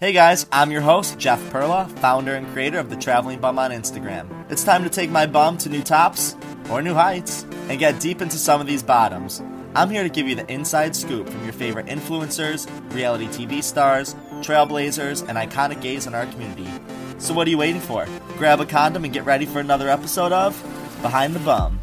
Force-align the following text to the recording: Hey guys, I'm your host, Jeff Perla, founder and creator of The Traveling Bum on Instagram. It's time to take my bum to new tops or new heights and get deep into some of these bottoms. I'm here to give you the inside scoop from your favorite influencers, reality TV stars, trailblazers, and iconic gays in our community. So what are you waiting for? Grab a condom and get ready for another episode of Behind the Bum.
Hey 0.00 0.12
guys, 0.12 0.46
I'm 0.52 0.70
your 0.70 0.82
host, 0.82 1.18
Jeff 1.18 1.50
Perla, 1.50 1.88
founder 1.96 2.36
and 2.36 2.46
creator 2.50 2.78
of 2.78 2.88
The 2.88 2.94
Traveling 2.94 3.40
Bum 3.40 3.58
on 3.58 3.72
Instagram. 3.72 4.28
It's 4.48 4.62
time 4.62 4.84
to 4.84 4.88
take 4.88 5.10
my 5.10 5.26
bum 5.26 5.58
to 5.58 5.68
new 5.68 5.82
tops 5.82 6.36
or 6.70 6.82
new 6.82 6.94
heights 6.94 7.44
and 7.68 7.80
get 7.80 7.98
deep 7.98 8.22
into 8.22 8.36
some 8.36 8.60
of 8.60 8.68
these 8.68 8.80
bottoms. 8.80 9.42
I'm 9.74 9.90
here 9.90 10.04
to 10.04 10.08
give 10.08 10.28
you 10.28 10.36
the 10.36 10.48
inside 10.48 10.94
scoop 10.94 11.28
from 11.28 11.42
your 11.42 11.52
favorite 11.52 11.86
influencers, 11.86 12.68
reality 12.94 13.26
TV 13.26 13.60
stars, 13.60 14.14
trailblazers, 14.34 15.28
and 15.28 15.36
iconic 15.36 15.82
gays 15.82 16.06
in 16.06 16.14
our 16.14 16.26
community. 16.26 16.68
So 17.18 17.34
what 17.34 17.48
are 17.48 17.50
you 17.50 17.58
waiting 17.58 17.80
for? 17.80 18.06
Grab 18.36 18.60
a 18.60 18.66
condom 18.66 19.02
and 19.02 19.12
get 19.12 19.24
ready 19.24 19.46
for 19.46 19.58
another 19.58 19.88
episode 19.88 20.30
of 20.30 20.54
Behind 21.02 21.34
the 21.34 21.40
Bum. 21.40 21.80